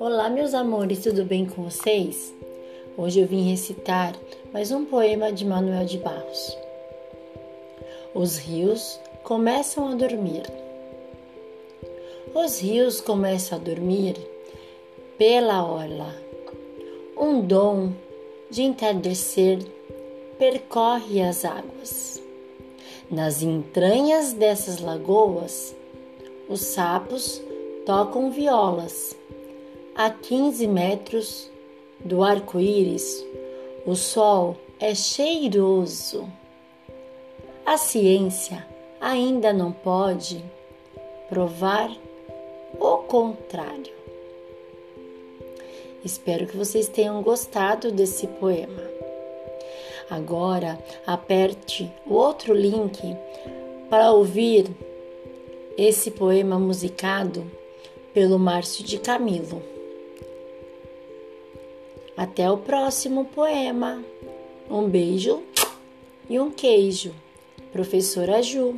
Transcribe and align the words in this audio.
Olá, 0.00 0.28
meus 0.28 0.54
amores, 0.54 1.02
tudo 1.02 1.24
bem 1.24 1.46
com 1.46 1.62
vocês? 1.62 2.34
Hoje 2.96 3.20
eu 3.20 3.26
vim 3.26 3.48
recitar 3.48 4.16
mais 4.52 4.72
um 4.72 4.84
poema 4.84 5.30
de 5.30 5.44
Manuel 5.44 5.84
de 5.84 5.98
Barros. 5.98 6.58
Os 8.12 8.38
rios 8.38 8.98
começam 9.22 9.86
a 9.88 9.94
dormir. 9.94 10.42
Os 12.34 12.58
rios 12.60 13.00
começam 13.00 13.58
a 13.58 13.60
dormir 13.60 14.16
pela 15.16 15.64
orla. 15.64 16.12
Um 17.16 17.40
dom 17.40 17.92
de 18.50 18.62
entardecer 18.62 19.58
percorre 20.38 21.22
as 21.22 21.44
águas. 21.44 22.07
Nas 23.10 23.42
entranhas 23.42 24.34
dessas 24.34 24.80
lagoas, 24.80 25.74
os 26.46 26.60
sapos 26.60 27.40
tocam 27.86 28.30
violas. 28.30 29.16
A 29.94 30.10
15 30.10 30.66
metros 30.66 31.50
do 32.04 32.22
arco-íris, 32.22 33.24
o 33.86 33.96
sol 33.96 34.56
é 34.78 34.94
cheiroso. 34.94 36.28
A 37.64 37.78
ciência 37.78 38.66
ainda 39.00 39.54
não 39.54 39.72
pode 39.72 40.44
provar 41.30 41.90
o 42.78 42.98
contrário. 42.98 43.94
Espero 46.04 46.46
que 46.46 46.58
vocês 46.58 46.88
tenham 46.88 47.22
gostado 47.22 47.90
desse 47.90 48.26
poema. 48.26 48.82
Agora 50.10 50.78
aperte 51.06 51.90
o 52.06 52.14
outro 52.14 52.54
link 52.54 52.98
para 53.90 54.10
ouvir 54.10 54.66
esse 55.76 56.10
poema 56.10 56.58
musicado 56.58 57.50
pelo 58.12 58.38
Márcio 58.38 58.84
de 58.84 58.98
Camilo. 58.98 59.62
Até 62.16 62.50
o 62.50 62.56
próximo 62.56 63.26
poema. 63.26 64.02
Um 64.70 64.88
beijo 64.88 65.42
e 66.28 66.38
um 66.38 66.50
queijo. 66.50 67.14
Professora 67.70 68.42
Ju. 68.42 68.76